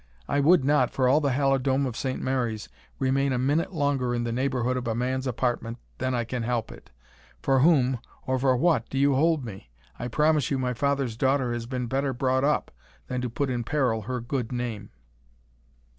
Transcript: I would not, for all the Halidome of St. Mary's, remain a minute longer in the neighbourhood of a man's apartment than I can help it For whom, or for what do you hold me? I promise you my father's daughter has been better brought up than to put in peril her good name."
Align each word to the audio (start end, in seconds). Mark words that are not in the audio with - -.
I 0.27 0.39
would 0.39 0.65
not, 0.65 0.89
for 0.89 1.07
all 1.07 1.21
the 1.21 1.29
Halidome 1.33 1.85
of 1.85 1.95
St. 1.95 2.19
Mary's, 2.19 2.69
remain 2.97 3.31
a 3.33 3.37
minute 3.37 3.71
longer 3.71 4.15
in 4.15 4.23
the 4.23 4.31
neighbourhood 4.31 4.75
of 4.75 4.87
a 4.87 4.95
man's 4.95 5.27
apartment 5.27 5.77
than 5.99 6.15
I 6.15 6.23
can 6.23 6.41
help 6.41 6.71
it 6.71 6.89
For 7.43 7.59
whom, 7.59 7.99
or 8.25 8.39
for 8.39 8.57
what 8.57 8.89
do 8.89 8.97
you 8.97 9.13
hold 9.13 9.45
me? 9.45 9.69
I 9.99 10.07
promise 10.07 10.49
you 10.49 10.57
my 10.57 10.73
father's 10.73 11.15
daughter 11.15 11.53
has 11.53 11.67
been 11.67 11.85
better 11.85 12.13
brought 12.13 12.43
up 12.43 12.71
than 13.09 13.21
to 13.21 13.29
put 13.29 13.51
in 13.51 13.63
peril 13.63 14.01
her 14.01 14.19
good 14.19 14.51
name." 14.51 14.89